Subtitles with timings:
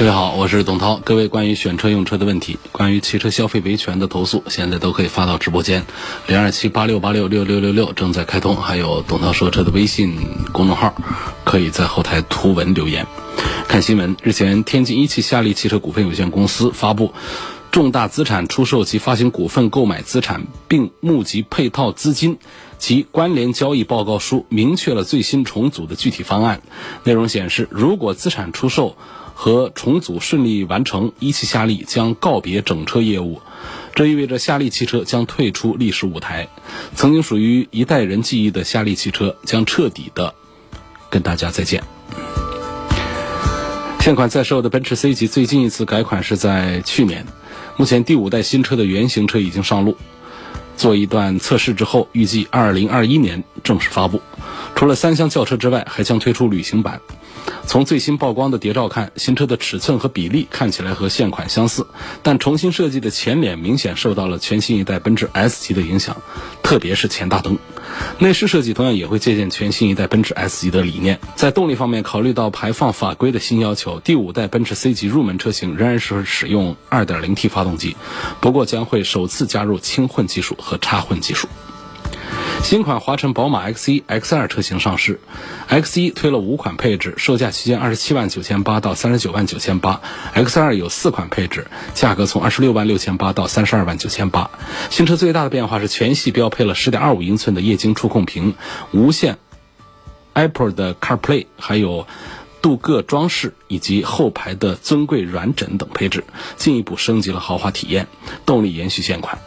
[0.00, 0.98] 各位好，我是董涛。
[1.04, 5.84] 各位关于选车用车的问题，关于汽车消费维权的投诉，现在都可以发到直播间
[6.26, 10.16] 零二七八六八六六六六六正在开通，还有董涛说车的微信
[10.52, 10.94] 公众号，
[11.44, 13.06] 可以在后台图文留言。
[13.68, 17.12] 看新闻，日前天津一汽夏利汽车股份有限公司发布
[17.70, 22.38] 重大资产出售及发行股份购买资产并募集配套资金
[22.78, 26.62] 及关联交易报告书，明确了最新重组的具体方案。
[27.04, 28.96] 内容显示，如果资产出售
[29.42, 33.40] 和重组顺利完成，一汽夏利将告别整车业务，
[33.94, 36.46] 这意味着夏利汽车将退出历史舞台。
[36.94, 40.34] 曾经属于一代人记忆的夏利汽车将彻底的
[41.08, 41.82] 跟大家再见。
[44.00, 47.24] 现款在售的奔驰 C 级最近一次改款是在去年，
[47.78, 49.96] 目前第五代新车的原型车已经上路，
[50.80, 54.22] 做一段测试之后，预计二零二一年正式发布。
[54.74, 57.02] 除了三厢轿车之外，还将推出旅行版。
[57.66, 61.86] 从最新曝光的谍照看，新车的尺寸和比例看起来和现款相似，
[62.22, 66.16] 但重新设计的前脸明显受到了全新一代奔驰 S 级的影响，
[66.62, 67.58] 特别是前大灯。
[68.18, 71.18] 内饰设计同样也会借鉴全新一代奔驰 S 级的理念。
[71.36, 77.96] 在动力方面，考虑到排放法规的新要求，第五代奔驰 C 级入门车型仍然是使用 2.0T 发动机，
[78.40, 81.48] 不过将会首次加入轻混技术和插混技术。
[82.62, 85.18] 新款华晨宝马 X1、X2 车型上市
[85.68, 90.00] ，X1 推了五款配置，售价区间二十七万九千八到三十九万九千八
[90.34, 94.50] ；X2 有四款配置，价格从二十六万六千八到三十二万九千八。
[94.90, 98.54] 新车最大的变化是全系标配了十点二五英寸的液晶触控屏、
[98.92, 99.38] 无线
[100.34, 102.06] Apple 的 CarPlay，还有
[102.60, 106.24] 镀铬装饰以及后排的尊贵软枕等配置，
[106.56, 108.06] 进一步升级了豪华体验。
[108.46, 109.38] 动力延续现款。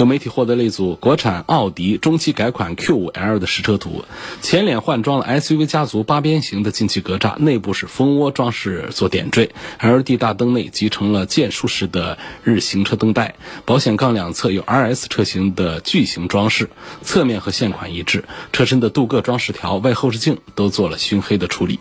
[0.00, 4.06] 有媒体获得了一组国产奥迪中期改款 Q5L 的实车图，
[4.40, 13.34] 前脸换装了 SUV 家族八边形的进气格栅，内部是蜂窝装饰做点缀，LED 大灯内集成了键束式的日行车灯带，
[13.66, 16.70] 保险杠两侧有 RS 车型的巨型装饰，
[17.02, 18.24] 侧面和现款一致，
[18.54, 21.78] 车身的镀铬装饰条、外后视镜都做了熏黑的处理。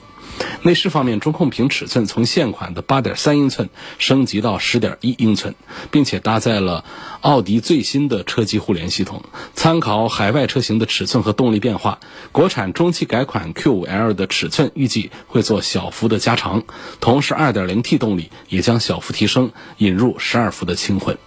[0.61, 5.55] 内饰方面，中控屏尺寸从现款的8.3英寸升级到10.1英寸，
[5.89, 6.83] 并且搭载了
[7.21, 9.23] 奥迪最新的车机互联系统。
[9.53, 11.99] 参考海外车型的尺寸和动力变化，
[12.31, 16.63] 国产中期改款 Q5L 的尺寸预计会做小幅的加长，
[16.99, 21.17] 同时 2.0T 动力也将小幅提升，引入12伏的轻混。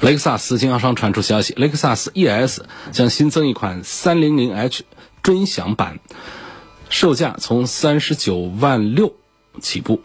[0.00, 2.60] 雷克萨斯经销商传出消息，雷克萨斯 ES
[2.92, 4.80] 将新增一款 300H
[5.22, 6.00] 尊享版。
[6.88, 9.14] 售价从三十九万六
[9.60, 10.00] 起步，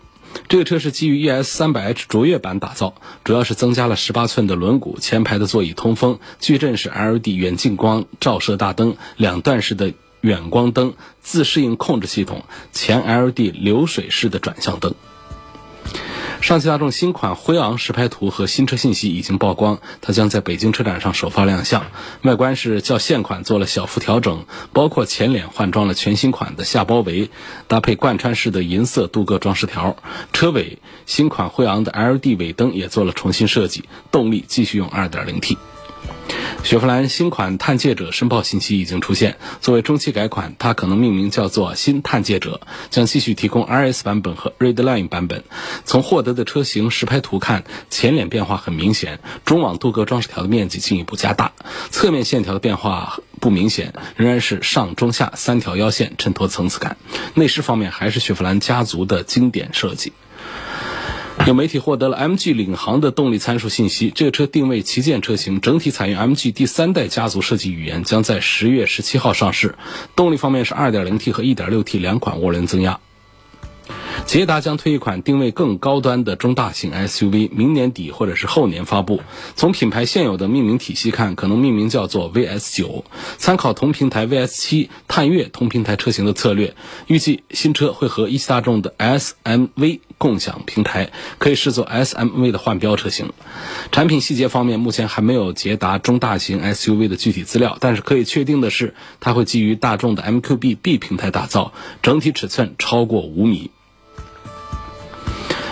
[0.48, 14.96] 这个车是基于 ES 三百 H 卓越版打造，主要是增加了十八寸的轮毂，前排的座椅通风，矩阵式 LED 远近光照射大灯，两段式的远光灯，自适应控制系统，前 LED 流水式的转向灯。
[16.42, 21.86] 上汽大众新款辉昂实拍图和新车信息已经曝光，它将在北京车展上首发亮相。
[22.24, 27.30] 外观是较现款做了小幅调整，包括前脸换装了全新款的下包围，
[27.68, 29.98] 搭配贯穿式的银色镀铬装饰条。
[30.34, 35.58] 车尾新款辉昂的 LED 尾灯也做了重新设计，动力继续用 2.0T。
[36.64, 45.44] 雪佛兰新款探界者申报信息已经出现，作为中期改款，它可能命名叫做新探界者，将继续提供 RS 版本和 Redline 版本。
[45.86, 51.54] 从获得的车型实拍图看，前脸变化很明显，中网镀铬装饰条的面积进一步加大，
[51.90, 56.98] 侧面线条的变化不明显，仍然是上中下三条腰线衬托层次感。
[57.34, 60.14] 内饰方面还是雪佛兰家族的经典设计。
[61.48, 69.76] 有媒体获得了 MG 领航的动力参数信息，这个车定位旗舰车型，整体采用 MG 第三代家族设计语言，将在十月十七号上市。
[70.16, 73.00] 动力方面是 2.0T 和 1.6T 两款涡轮增压。
[74.30, 79.22] 捷达将推一款定位更高端的中大型 SUV，明年底或者是后年发布。
[79.56, 83.06] 从品牌现有的命名体系看，可能命名叫做 VS9，
[83.40, 86.76] 参考同平台 VS7、探岳同平台车型的策略。
[87.08, 93.34] 预计新车会和一汽大众的 SMV 共享平台，可以视作 SMV 的换标车型。
[93.92, 101.74] 产品细节方面，目前还没有捷达中大型 SUV 的具体资料，但是可以确定的是，它会基于大众的 MQB B 平台打造，
[102.04, 103.72] 整体尺寸超过五米。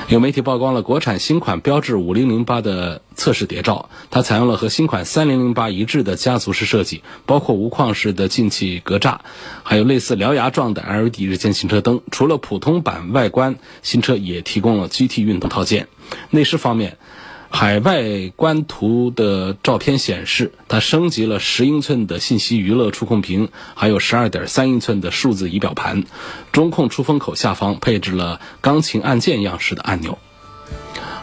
[0.08, 9.18] 有媒体曝光了国产新款标致五零零八的测试谍照，它采用了和新款三零零八一致的家族式设计，包括无框式的进气格栅，
[9.64, 12.00] 还有类似獠牙状的 LED 日间行车灯。
[12.10, 15.90] 除了普通版外观，新车也提供了 GT 运动套件。
[16.30, 16.98] 内饰方面。
[17.50, 26.04] 海外观图的照片显示，它升级了十英寸的信息娱乐触控屏，还有十二点三英寸的数字仪表盘。
[26.52, 30.20] 中控出风口下方配置了钢琴按键样式的按钮。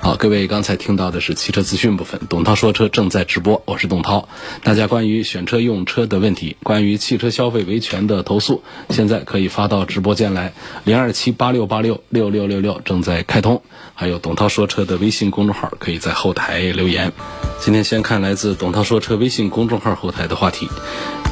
[0.04, 4.28] 好，各位刚才听到的是汽车资讯部分，董涛说车正在直播，我是董涛。
[4.62, 10.52] 大家关于选车用车的问题，关于汽车消费维权的投诉，现在可以发到直播间来，
[10.84, 13.62] 零二七八六八六六六六六正在开通。
[13.94, 17.10] 还有董涛说车的微信公众号，可以在后台留言。
[17.58, 20.68] 今天先看来自董涛说车微信公众号后台的话题，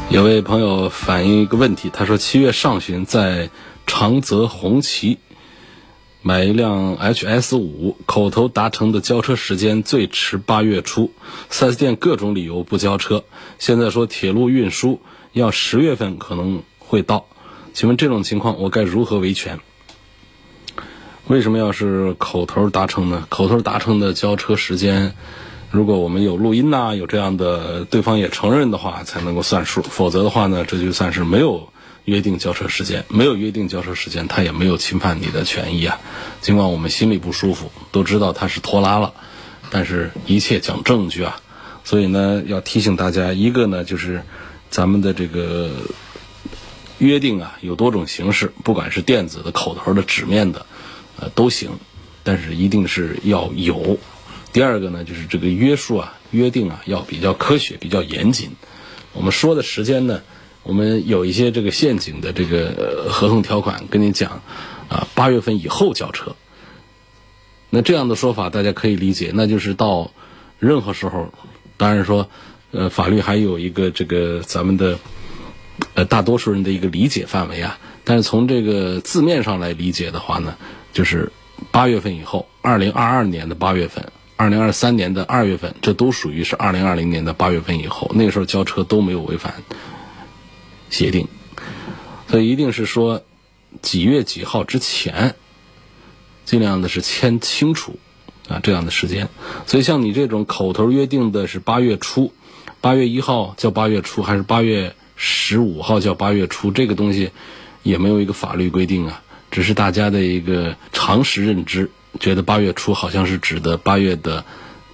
[0.08, 3.50] 有位朋友反映一个问题，他说七月上旬在
[3.86, 5.18] 长泽红旗。
[6.24, 11.10] 买一辆 HS 五，口头达成的交车时间最迟八月初
[11.50, 13.24] ，4S 店各种理由不交车。
[13.58, 15.00] 现在说铁路运输
[15.32, 17.26] 要十月份可能会到，
[17.74, 19.58] 请问这种情况我该如何维权？
[21.26, 23.26] 为什么要是口头达成呢？
[23.28, 25.16] 口头达成的交车时间，
[25.72, 29.82] 如果我们有录音呐，有这样的对方也承认的话，才能够算数。
[29.82, 31.68] 否则的话呢，这就算是没有。
[32.04, 36.00] 约定交车时间没有约定交车时间，他也没有侵犯你的权益啊。
[36.40, 39.14] 尽管我们心里不舒服，都知道他是拖拉了，
[39.70, 41.40] 但是一切讲证据啊。
[41.84, 44.22] 所以呢，要提醒大家，一个呢就是
[44.68, 45.70] 咱们的这个
[46.98, 50.66] 约定啊，有多种形式，不管是电子的、口头的、纸面的，
[51.20, 51.70] 呃都行，
[52.24, 53.96] 但是一定是要有。
[54.52, 58.50] 第二个呢，就是这个约束啊、约定啊，要比较科学、比较严谨。
[59.12, 60.20] 我们说的时间呢。
[60.62, 64.42] 我们有一些这个陷阱的这个合同条款，跟你讲，
[64.88, 66.36] 啊，八月份以后交车。
[67.70, 70.10] 那这样的说法大家可以理解，那就是到
[70.58, 71.32] 任何时候，
[71.76, 72.28] 当然说，
[72.70, 74.98] 呃，法律还有一个这个咱们的
[75.94, 77.78] 呃大多数人的一个理解范围啊。
[78.04, 80.56] 但是从这个字面上来理解的话呢，
[80.92, 81.32] 就是
[81.70, 89.54] 八月份以后，二零二二年的八月份，二零二三年的二月份，这都属于是二零二零年的八月份以后，那个时候交车都没有违反。
[90.92, 91.26] 协定，
[92.28, 93.24] 所以一定是说
[93.80, 95.34] 几月几号之前，
[96.44, 97.98] 尽量的是签清楚
[98.46, 99.30] 啊这样的时间。
[99.66, 102.32] 所以像你这种口头约定的是八月初，
[102.82, 107.30] 八月一号叫八月初，还是八月十五号叫八月初，这个东西
[107.82, 111.90] 也没有一个法律规定啊，只是大家的一个常识认知，
[112.20, 114.44] 觉得八月初好像是指的八月的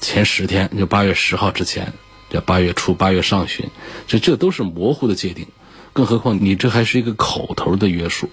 [0.00, 1.92] 前十天，就八月十号之前
[2.30, 3.68] 叫八月初，八月上旬，
[4.06, 5.48] 这这都是模糊的界定。
[5.98, 8.30] 更何况你这还是一个口头的约束，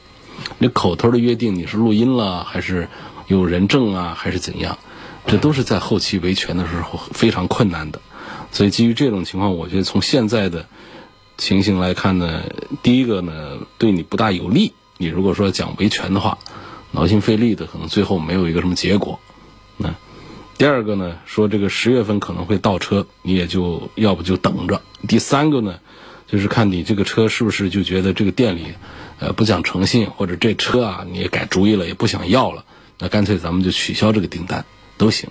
[0.59, 2.88] 你口头的约定你是录音了还是
[3.25, 4.77] 有人证啊还是怎样？
[5.25, 8.00] 这都是在后期维权的时候非常困难的。
[8.51, 10.67] 所以基于这种情况，我觉得从现在的
[11.39, 12.44] 情形来看呢，
[12.83, 14.73] 第一个呢对你不大有利。
[14.97, 16.38] 你如果说讲维权的话，
[16.91, 19.19] 劳心费力的，可能最后没有一个什么结果。
[19.77, 19.95] 那
[20.59, 24.83] 第二个呢，说这个十月份可能会倒车，你也就要不就等着。
[25.07, 25.79] 第三个呢？
[26.36, 28.66] 就是看你这个车是不是就觉得这个店里，
[29.20, 32.66] 呃，不讲诚信，或者这车啊你也改主意了，也不想要了，
[33.00, 34.66] 那干脆咱们就取消这个订单
[34.98, 35.30] 都行。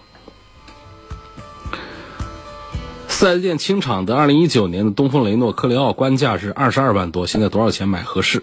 [3.06, 8.42] 四 S 店清场的二零一九年的东风雷诺科雷傲官价是二十二万多，现在多少钱买合适？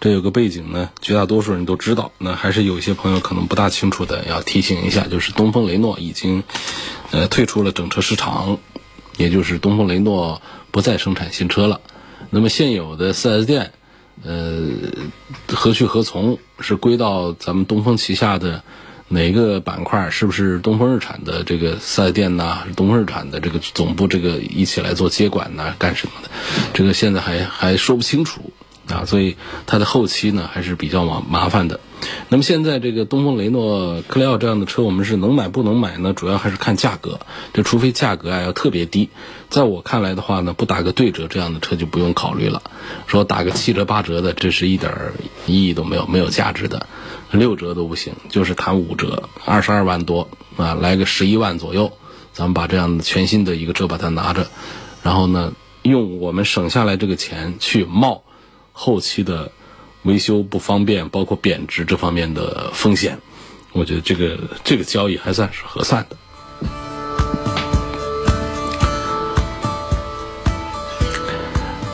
[0.00, 6.44] 这有个背景呢，绝大多数人都知道，那还是有一些朋友可能不大清楚的，要提醒一下，就是东风雷诺已经，
[7.10, 8.56] 呃，退出了整车市场，
[9.18, 10.40] 也就是东风雷诺。
[10.70, 11.80] 不再生产新车了，
[12.30, 13.72] 那么现有的 4S 店，
[14.24, 14.68] 呃，
[15.48, 16.38] 何去何从？
[16.60, 18.62] 是归到咱们东风旗下的
[19.08, 20.10] 哪个板块？
[20.10, 22.58] 是不是东风日产的这个 4S 店呢？
[22.76, 25.74] 东风日产的这个总部这个一起来做接管呢？
[25.78, 26.30] 干什么的？
[26.72, 28.52] 这个现在还还说不清楚。
[28.88, 29.36] 啊，所以
[29.66, 31.78] 它的后期呢还是比较麻麻烦的。
[32.28, 36.12] 那么现在这个东风雷诺科雷傲这样的车，我们是能买不能买呢？
[36.12, 37.20] 主要还是看价格。
[37.52, 39.10] 这除非价格啊要特别低，
[39.48, 42.62] 在我看来的话呢，不打个对折这样的车就不用考虑了。
[43.06, 44.92] 说打个七折八折的，这是一点
[45.46, 46.86] 意义都没有，没有价值的。
[47.30, 51.92] 六折都不行，就是谈五折，二十二万多啊，来个十一万左右，
[52.32, 54.48] 咱们把这样的全新的一个车把它拿着，
[55.02, 55.52] 然后呢，
[55.82, 58.22] 用我们省下来这个钱去冒。
[58.72, 59.52] 后期的
[60.02, 63.18] 维修不方便，包括贬值这方面的风险，
[63.72, 66.16] 我觉得这个这个交易还算是合算的。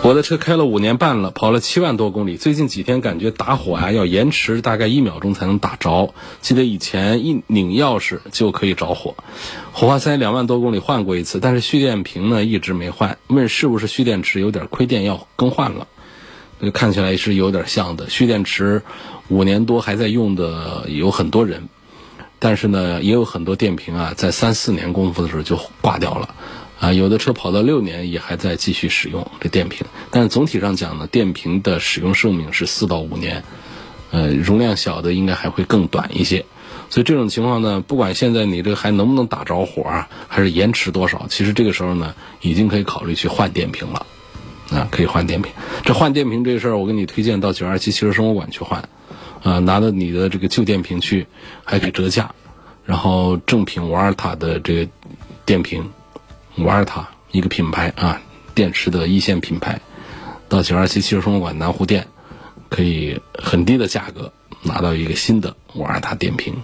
[0.02, 2.36] 我的车开了五年半了，跑了七万多公里。
[2.36, 6.14] 最近几天感觉打火啊要延迟大概一秒钟才能打着。
[6.40, 9.16] 记得以前一拧钥匙就可以着火。
[9.72, 13.18] 火花塞两万多公里换过一次，但是蓄电瓶呢一直没换。
[13.26, 15.88] 问是不是蓄电池有点亏电要更换了？
[16.58, 18.08] 那看起来是有点像的。
[18.08, 18.82] 蓄电池
[19.28, 21.68] 五年多还在用的有很多人，
[22.38, 26.34] 但是呢也有很多电瓶啊在三四年功夫的时候就挂掉了。
[26.78, 33.42] 啊，有的车跑到六年也还在继续使用这电瓶，但总体上讲呢，电瓶的使用寿命是四到五年，
[34.10, 36.44] 呃，容量小的应该还会更短一些。
[36.90, 44.04] 所以这种情况呢，不管现在你这还能不能打着火啊，还是延迟多少，其实这个时候呢，已经可以考虑去换电瓶了。
[44.70, 45.52] 啊，可以换电瓶。
[45.84, 48.88] 这换电瓶这事儿，我给你推荐到九二七汽车生活馆去换，
[49.42, 51.26] 啊，拿着你的这个旧电瓶去，
[51.64, 52.34] 还可以折价，
[52.84, 54.90] 然后正品瓦尔塔的这个
[55.44, 55.88] 电瓶。
[56.56, 58.20] 瓦尔塔一个品牌啊，
[58.54, 59.80] 电池的一线品牌，
[60.48, 62.08] 到九二七汽车生活馆南湖店，
[62.70, 64.32] 可以很低的价格
[64.62, 66.54] 拿到一个新的瓦尔塔电瓶。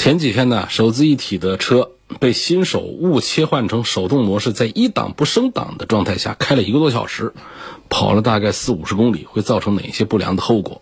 [0.00, 1.90] 前几天呢，手自一体的车
[2.20, 7.34] 被新手误切换成手动模式，在一档不升档的状态下开了一个多小时，
[7.90, 10.80] 跑了大概四五十公里，会造成哪些不良的后果？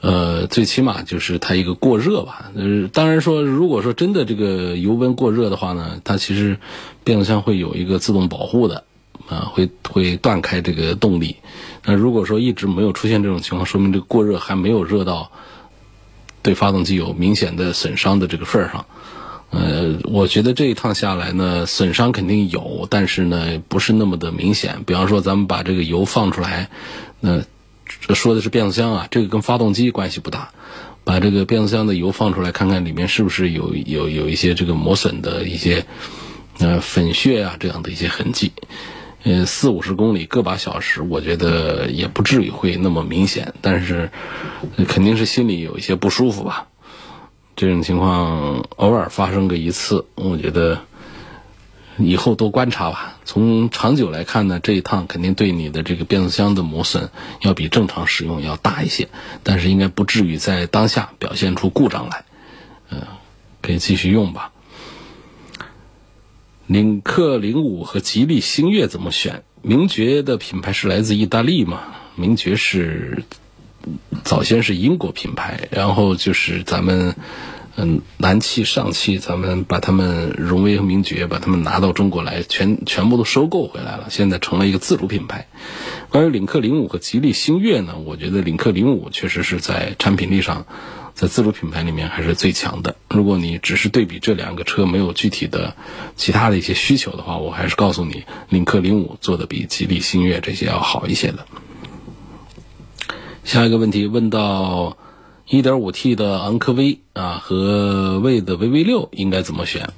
[0.00, 2.52] 呃，最起码就是它一个过热吧。
[2.54, 6.58] 呃，当然说，如果说真的这个油温过热的话呢，它其实
[7.02, 8.84] 变速箱会有一个自动保护的，
[9.28, 11.34] 啊，会会断开这个动力。
[11.84, 15.32] 那如果说一直没有出现这种情况，说明这个过热还没有热到
[16.46, 18.86] 对发动机有明显的损伤的这个份儿上。
[19.50, 24.84] 呃，我觉得这一趟下来呢，损伤肯定有，但是呢，不是那么的明显。
[24.86, 26.70] 比方说，咱们把这个油放出来，
[27.20, 27.42] 那。
[28.14, 30.50] 说的是变速箱啊，这个跟发动机关系不大。
[31.04, 35.86] 把这个变速箱的油放出来，看看里面是不是有有有一些这个磨损的一些
[36.58, 38.52] 呃粉屑啊这样的一些痕迹。
[39.26, 44.10] 呃，四五十公里个把小时，我觉得也不至于会那么明显，但是
[44.86, 46.68] 肯定是心里有一些不舒服吧。
[47.56, 50.78] 这种情况偶尔发生个一次，我觉得。
[51.98, 53.16] 以后多观察吧。
[53.24, 57.08] 从长久来看呢，这一趟肯定对你的这个变速箱的磨损
[57.40, 59.08] 要比正常使用要大一些，
[59.42, 62.26] 但是应该不至于在当下表现出故障来。
[62.90, 63.00] 嗯，
[63.62, 64.52] 可以继续用吧。
[66.66, 69.42] 领克零五和吉利星越怎么选？
[69.62, 71.80] 名爵的品牌是来自意大利嘛？
[72.14, 73.24] 名爵是
[74.24, 77.14] 早先是英国品牌，然后就是咱们。
[77.78, 85.46] 嗯，南汽、上汽，咱们把他们荣威和名爵把他们拿到中国来，全全部都收购回来了，现在成了一个自主品牌。
[86.08, 90.64] 关于领克零五和吉利星越呢，我觉得领克零五确实是在产品力上，
[91.16, 92.94] 在自主品牌里面还是最强的。
[93.08, 95.74] 如果你只是对比这两个车，没有具体的
[96.14, 101.44] 其他的一些需求的话，我还是告诉你，领克零五做的比吉利星越这些要好一些的。
[103.42, 104.96] 下一个问题问到。
[105.48, 109.90] 1.5T 的昂科威啊和魏的 VV 六应该怎么选？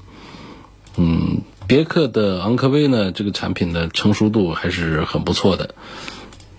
[0.98, 5.74] 嗯，别克的昂科威呢，这个产品的成熟度还是很不错的。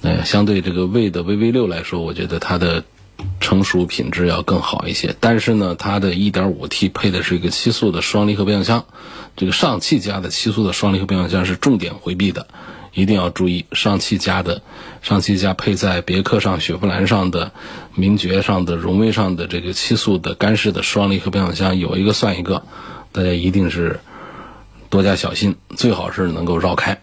[0.02, 2.84] 呃，相对这个魏的 VV 六来说，我觉得它的
[3.40, 5.16] 成熟品质要更好一些。
[5.20, 8.86] 但是呢，它的 1.5T 配的是一个七速的双离合变速箱，
[9.36, 12.48] 这个上汽家的七速的双离合变速箱是重点回避的。
[12.92, 14.64] 一定要注意，上汽家的，
[15.04, 17.52] 上汽家配在别克上、雪佛兰上的、
[17.94, 22.64] 名爵上的、荣威上的这个七速的干式的双离合变速箱，有一个算一个，
[23.12, 24.00] 大家一定是
[24.90, 27.00] 多加小心，最好是能够绕开。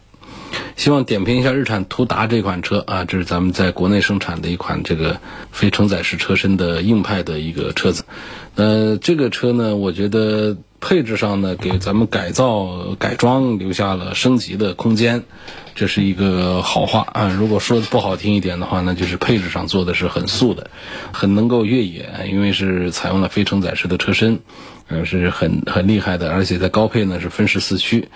[0.76, 5.18] 希望点评一下日产途达这款车啊，这是咱们在国内生产的一款这个
[5.50, 8.04] 非承载式车身的硬派的一个车子。
[8.54, 15.24] 呃，这个车呢，我觉得配置上呢，给咱们改造改装留下了升级的空间。
[15.74, 17.28] 这是一个好话啊！
[17.28, 20.70] 如果说的不好听一点的话呢，就是配置上做的是很素的，
[21.12, 24.40] 很能够越野，因为是采用了非承载式的车身，
[24.88, 28.08] 呃，是很很厉害的，而且在高配呢是分时四驱，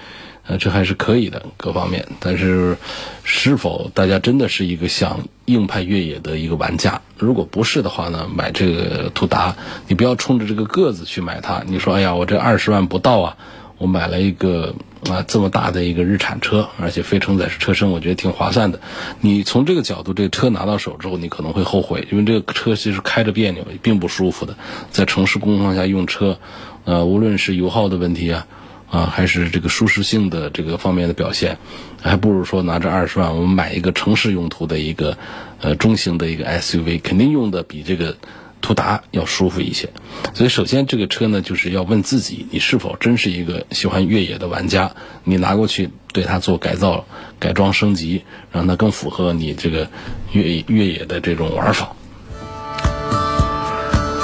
[0.50, 2.08] 呃，这还是可以的各方面。
[2.18, 2.76] 但是，
[3.22, 7.00] 是否大家真的是一个想硬派越野的一个玩家？
[7.16, 9.54] 如果不是的话呢，买这个途达，
[9.86, 11.62] 你不要冲着这个个子去买它。
[11.64, 13.36] 你说，哎呀，我这二十万不到啊。
[13.78, 14.74] 我买了一个
[15.08, 18.78] 啊这么大的一个日产车，而且非承载式车身，我觉得挺划算的。
[19.20, 24.54] 你从这个角度，这个车拿到手之后，你可能会后悔，因为这个车其实开着别扭，并不舒服的。
[24.90, 26.38] 在城市工况下用车，
[26.84, 28.46] 呃，无论是油耗的问题啊，
[28.90, 31.58] 啊，还是这个舒适性的这个方面的表现，
[32.02, 35.16] 还不如说拿着二十万，我们买一个城市用途的一个
[35.60, 38.16] 呃中型的一个 SUV，肯定用的比这个。
[38.62, 39.88] 途达要舒服一些。
[40.34, 44.94] 所以，首先这个车呢，就是要问自己，你是否真是一个喜欢越野的玩家？
[45.24, 47.06] 你拿过去对它做改造、
[47.38, 49.88] 改装、升级，让它更符合你这个
[50.32, 51.96] 越野越野的这种玩法。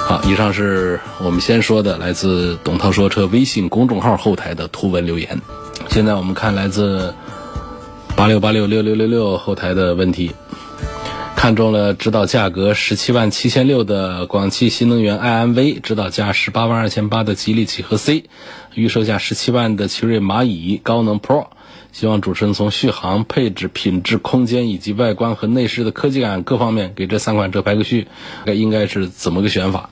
[0.07, 5.41] 好，以上是我们先说的来自董涛说车微信公众号后台的图文留言。
[5.89, 7.13] 现在我们看来自
[8.15, 10.31] 八六八六六六六六后台的问题，
[11.35, 18.27] 看中了指导价格十七万七千六的广汽新能源 iMV，指导价十八万二千八的吉利几何 C，
[18.75, 21.49] 预售价十七万的奇瑞蚂蚁高能 Pro。
[21.99, 28.07] 希望主持人从续航、配置、品质、空间以及外观和内饰的科技感各方面给这三款车排个序，
[28.45, 29.89] 该应该是怎么个选法？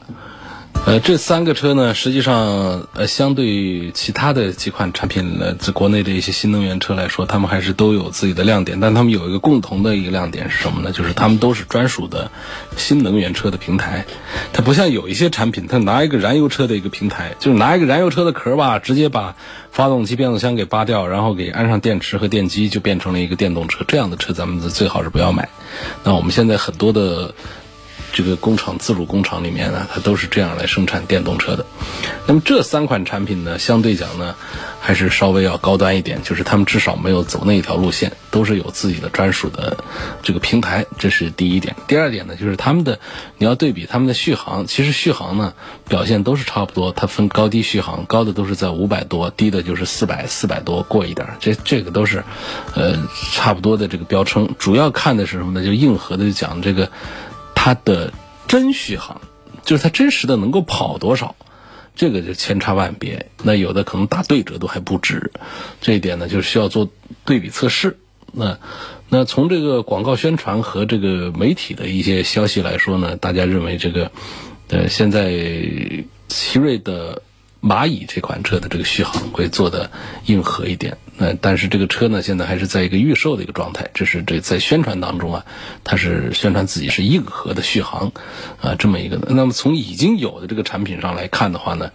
[0.86, 8.78] 呃，这三个车呢，实际上呃，相对于其他的几款产品呢，在国内的一些新能源车来说，他们还是都有自己的亮点。
[8.78, 10.92] 但他们有一个共同的一个亮点是什么呢？
[10.92, 12.30] 就是他们都是专属的
[12.76, 14.04] 新能源车的平台。
[14.52, 19.36] 它不像有一些产品，它拿一个燃油车的一个平台，就是拿一个燃油车的壳吧，直接把
[19.72, 23.86] 发动机、变速箱给扒掉，然后给安上电池和电机，就变成了一个电动车。
[23.88, 25.48] 这样的车咱们最好是不要买。
[26.02, 27.34] 那我们现在很多的。
[28.14, 31.66] 这个工厂自主工厂里面呢，它都是这样来生产电动车的。
[32.26, 34.36] 那么这三款产品呢，相对讲呢，
[34.80, 39.76] 还是稍微要高端一点，就是他们至少没有走那一条路线，都是有自己的专属的
[40.22, 41.74] 这个平台，这是第一点。
[41.88, 43.00] 第二点呢，就是他们的
[43.36, 45.52] 你要对比他们的续航，其实续航呢
[45.88, 52.22] 表现都是差不多，它分高低续航，高的都是在五百多，低的就是四百四百多过一点，这这个都是
[52.74, 52.96] 呃
[53.32, 54.48] 差不多的这个标称。
[54.58, 55.66] 主要看的是什么呢？
[55.66, 56.88] 就硬核的就讲这个。
[57.64, 58.12] 它的
[58.46, 59.22] 真续航，
[59.64, 61.34] 就是它真实的能够跑多少，
[61.96, 63.30] 这个就千差万别。
[63.42, 65.32] 那有的可能打对折都还不止，
[65.80, 66.90] 这一点呢，就需要做
[67.24, 67.96] 对比测试。
[68.32, 68.58] 那
[69.08, 74.12] 那从这个广告宣传和这个媒体的一些消息来说呢，大家认为这个
[74.68, 75.32] 呃，现在
[76.28, 77.22] 奇瑞的。
[77.64, 79.90] 蚂蚁这款车的这个续航会做的
[80.26, 83.88] 硬核一点，那但是这个车呢，现在还是在一个预售的一个状态。
[83.94, 85.46] 这是这在宣传当中啊，
[85.82, 88.12] 它是宣传自己是硬核的续航，
[88.60, 89.16] 啊，这么一个。
[89.30, 91.90] 那么从已经有的这个产品上来看的话呢，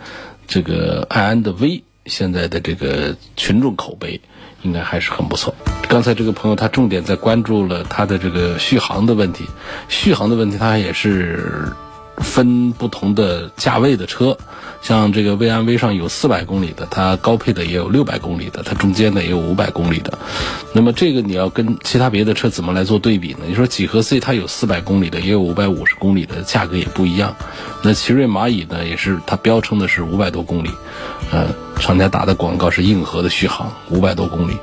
[0.48, 4.20] 这个爱安的 V 现在的这个群众口碑
[4.64, 5.54] 应该还是很不错。
[5.88, 9.46] 刚才这个朋友他重点在关注了它的这个续航的问题，
[9.88, 11.72] 续航的问题它也是。
[12.20, 14.38] 分不同的价位的车，
[14.82, 20.18] 像这个威安威上有四百公里的，它高配的也有六百公里的，它中间的也有五百公里的。
[20.74, 23.40] 那么这个你要跟其他别的车怎么来做对比呢？
[23.48, 27.36] 你说几何 C 它有四百公里的，也有五百五十公里的，价格也不一样。
[27.82, 30.70] 那奇瑞蚂蚁呢，也是它标称的是五百多公里，
[31.32, 31.48] 呃，
[31.80, 34.58] 厂家打的广告是硬核的续航，五百多公里。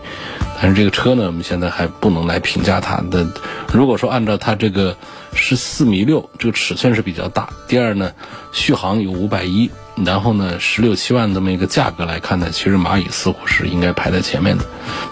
[0.59, 3.27] 但是这个车呢，我们现在还不能来评价它的。
[3.73, 4.97] 如果说按照它这个
[5.37, 8.12] 十四米六这个尺寸是比较大，第二呢，
[8.53, 9.70] 续航有五百一，
[10.05, 14.64] 然后呢，十六七万这么一个价格来看呢，其实蚂蚁似乎是应该排在前面的。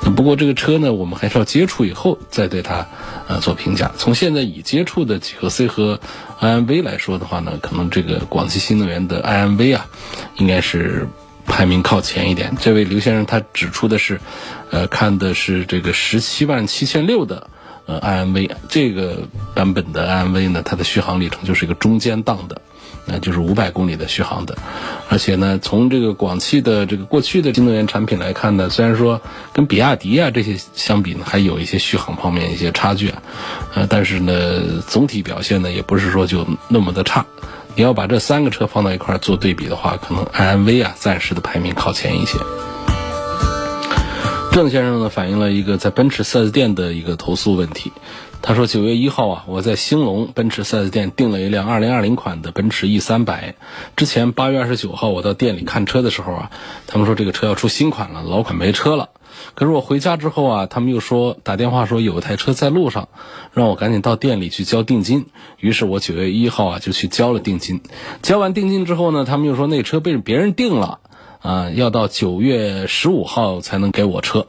[0.03, 2.87] 那不过这个车呢，我们还是要接触以后再对它
[3.29, 3.93] 呃做评价。
[3.97, 6.01] 从现在已接触的几何 C 和
[6.41, 9.87] iMV 来说的话呢，可能这个广汽新能源的 iMV 啊，
[10.39, 11.07] 应该是。
[11.47, 14.19] 排名靠前一点，这位刘先生他指出的是，
[14.71, 17.49] 呃，看的是这个十七万七千六的
[17.87, 19.19] 呃 iMV 这个
[19.55, 22.61] 版本的 iMV 呢，它的续航里程就是一个中间档的，
[23.07, 24.57] 那就是五百公里的续航的，
[25.09, 29.21] 而且呢，从这个广汽的这个过去的新能源产品来看呢，虽然说
[29.53, 33.23] 跟比亚迪啊这些相比呢，还有一些续航方面一些差距啊，
[33.75, 37.25] 呃，但是呢，总体表现呢也不是说就那么的差。
[37.77, 42.39] 你要把这三个车放到一块做对比的话，可能 iMV 啊暂时的排名靠前一些。
[44.55, 47.91] 郑先生呢反映了一个在奔驰 4S 店的一个投诉问题，
[48.41, 53.57] 他说九月一号啊，我在兴隆奔驰 4S 店订了一辆2020款的奔驰 E 三百，
[53.97, 56.51] 之前八月二十九号我到店里看车的时候啊，
[56.87, 59.09] 他们说这个车要出新款了，老款没车了。
[59.57, 63.09] 可是我回家之后啊，他们又说打电话说有一台车在路上，
[63.55, 65.27] 让我赶紧到店里去交定金。
[65.59, 67.81] 于是我九月一号啊就去交了定金。
[68.23, 71.01] 交完定金之后呢，他们又说那车被别人订了，
[71.45, 74.47] 啊，要到九月十五号才能给我车。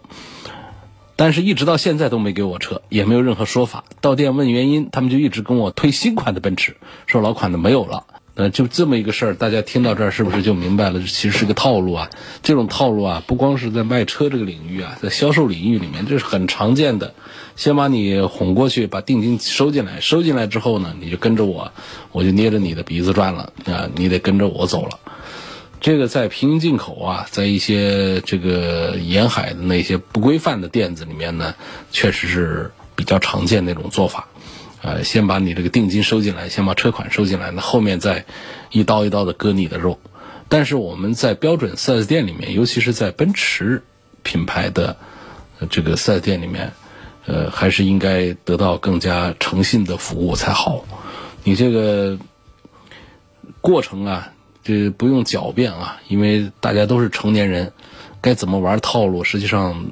[1.18, 3.84] 但是一直到现在都没给我车，也没有任何说法。
[4.00, 8.06] 到店问原因，他们就一直跟我推新款的奔驰，说老款的没有了。
[8.36, 11.02] 呃，就这么一个事儿，大家听到这儿是不是就明白了？
[11.02, 12.10] 这其实是个套路啊！
[12.44, 17.14] 这种套路啊，不光是在卖车这个领域啊，在销售领域里面，这是很常见的。
[17.58, 21.74] 先把你哄过去，把定金收进来，收进来之后呢，你就跟着我，
[22.14, 23.90] 我就捏着你的鼻子转了啊！
[23.96, 25.00] 你得跟着我走了。
[25.82, 31.54] 这个在平行进口啊，在一些这个沿海的那些不规范的店子里面呢，
[31.92, 34.28] 确实是比较常见那种做法。
[34.82, 38.26] 呃，先把你这个定金收进来，先把车款收进来，那后面再
[38.72, 40.00] 一刀一刀的割你的肉。
[40.48, 43.84] 但是我们在标准 4S 店里面，尤其是在奔驰
[44.22, 44.98] 品牌的
[45.72, 46.74] 这个 4S 店里面，
[47.26, 50.86] 呃，还是应该得到更加诚信的服务才好。
[51.44, 52.20] 你这个
[53.60, 54.34] 过程啊，
[54.66, 57.72] 这不用狡辩啊，因为大家都是成年人，
[58.20, 59.86] 该怎么玩套路，实际上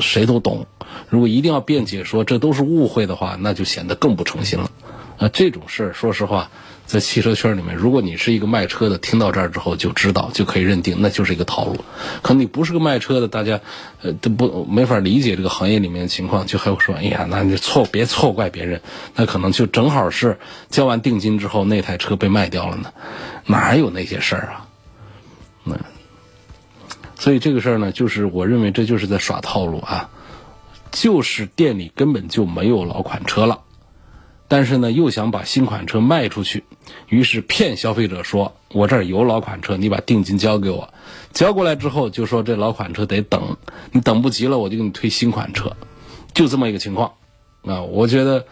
[0.00, 0.64] 谁都懂。
[1.08, 4.70] 如果一定要辩解说这都是误会的话，那就显得更不诚心了。
[5.20, 6.50] 啊，这种事儿，说实话，
[6.86, 11.76] 在汽车圈里面，如果你是一个卖车的，听到这儿之后就知道，就可以认定那就是一个套路。
[12.22, 13.60] 可你不是个卖车的，大家
[14.00, 18.80] 呃都不没法理解这个行业里面的情况，就还会说，哎呀，那你错别错怪别人，
[19.14, 20.38] 那可能就正好是
[20.70, 22.90] 交完定金之后那台车被卖掉了呢，
[23.44, 24.66] 哪有那些事儿啊？
[25.64, 25.76] 那
[27.18, 30.08] 所以这个事儿呢，就是我认为这就是在耍套路啊。
[30.90, 33.60] 就是店里根本就没有老款车了，
[34.50, 36.64] 但是呢，又想把新款车卖出去，
[37.08, 40.92] 于是骗消费者说：“我这儿有老款车，你把定金交给我，
[41.32, 43.56] 交过来之后就说这老款车得等，
[43.92, 45.76] 你等不及了，我就给你推新款车。”
[46.34, 47.12] 就这么一个情况
[47.62, 47.82] 啊。
[47.82, 48.44] 我觉得，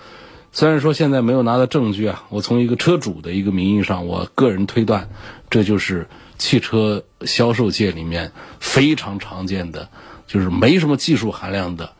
[0.52, 5.10] 虽然说现在没有拿到证据啊，我从一个车主的一个名义上，我个人推断，
[5.50, 6.06] 这就是
[6.38, 8.30] 汽车销售界里面
[8.60, 9.88] 非常常见的，
[10.28, 11.92] 就是没什么技术含量的。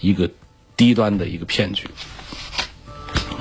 [0.00, 0.28] 一个
[0.76, 1.86] 低端的一个骗局，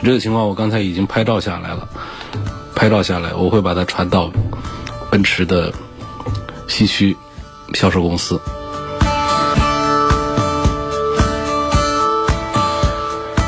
[0.04, 1.88] 这个情况我刚才已经拍照下来了，
[2.76, 4.32] 拍照下来我会把它传到
[5.12, 5.72] 奔驰的
[6.68, 7.16] 西区
[7.74, 8.42] 销售公司。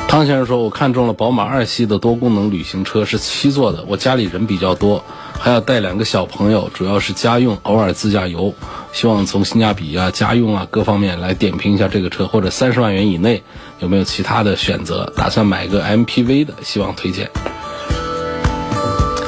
[0.07, 3.83] 汤先生说：“我看中了宝马二系的多功能旅行车，是七座的。
[3.87, 5.03] 我家里人比较多，
[5.39, 8.53] 还要带两个小朋友，主要是家用，偶尔自驾游。
[8.93, 13.43] 希望从性价比啊、家用啊各方面来点评一下这个车，或者三十万元以内
[13.79, 15.11] 有没有其他的选择？
[15.17, 17.29] 打算买个 MPV 的，希望推荐。”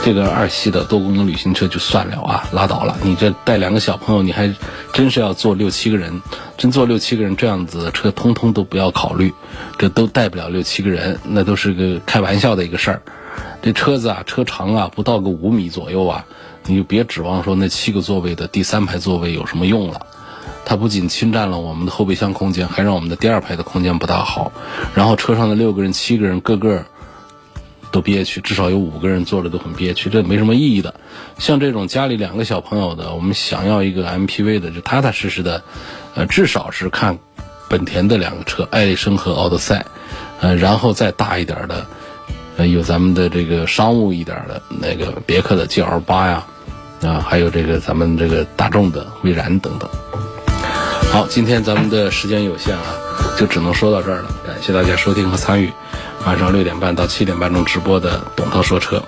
[0.06, 2.96] 这个二系的多功能旅行车就算了啊，拉倒了。
[3.02, 4.54] 你这带两个小朋友，你还
[4.94, 6.22] 真是要坐六七个人，
[6.60, 9.34] 真坐六七个人这样子的车，通通都不要考虑，
[9.80, 13.02] 这都带不了六七个人，那都是个开玩笑的一个事儿。
[13.64, 16.24] 这车子啊，车长啊，不到个五米左右啊，
[16.68, 20.06] 你就别指望说那七个座位的第三排座位有什么用了。
[20.66, 24.52] 它不仅侵占了我们的后备箱空间，还让我们的第二排的空间不大好。
[24.94, 26.86] 然后车上的六个人、七个人，个个。
[27.92, 30.96] 都憋屈，至少有五个人坐着都很憋屈，这没什么意义的。
[31.38, 35.64] 像这种家里两个小朋友的，我们想要一个 MPV 的，就踏踏实实的，
[36.14, 37.18] 呃，至少是看
[37.70, 39.86] 本田的两个车，艾力绅和奥德赛，
[40.42, 41.86] 呃，然后再大一点的，
[42.58, 46.46] 呃，有咱们的这个商务一点的那个别克的 GL 八呀，
[47.02, 49.90] 啊，还有这个咱们这个大众的蔚然等等。
[51.12, 52.96] 好，今天咱们的时间有限啊，
[53.38, 54.30] 就只能说到这儿了。
[54.46, 55.72] 感谢大家收听和参与。
[56.26, 59.02] 晚上六点半到七点半钟直播的董涛说车。